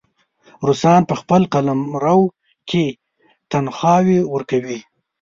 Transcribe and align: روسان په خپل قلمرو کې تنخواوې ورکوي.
روسان 0.67 1.01
په 1.09 1.15
خپل 1.21 1.41
قلمرو 1.53 2.21
کې 2.69 2.85
تنخواوې 3.51 4.19
ورکوي. 4.33 4.79